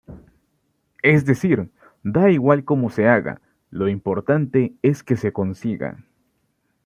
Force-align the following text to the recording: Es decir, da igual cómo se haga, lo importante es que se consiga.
Es 1.03 1.25
decir, 1.25 1.69
da 2.01 2.31
igual 2.31 2.65
cómo 2.65 2.89
se 2.89 3.07
haga, 3.07 3.39
lo 3.69 3.87
importante 3.87 4.73
es 4.81 5.03
que 5.03 5.15
se 5.15 5.31
consiga. 5.31 6.03